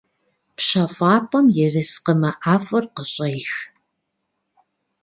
[0.55, 3.49] ПщэфӀапӀэм ерыскъымэ ӀэфӀыр къыщӀех…